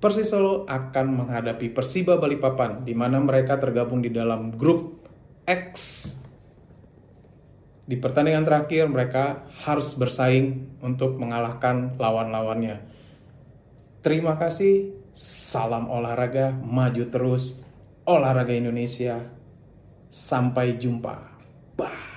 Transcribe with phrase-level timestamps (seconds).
[0.00, 5.06] Persis Solo akan menghadapi Persiba Balikpapan di mana mereka tergabung di dalam grup
[5.46, 6.19] X
[7.90, 12.78] di pertandingan terakhir mereka harus bersaing untuk mengalahkan lawan-lawannya.
[13.98, 17.66] Terima kasih, salam olahraga, maju terus,
[18.06, 19.18] olahraga Indonesia.
[20.06, 21.18] Sampai jumpa.
[21.74, 22.09] Bye.